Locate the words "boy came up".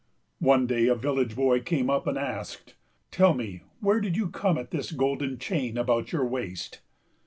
1.35-2.07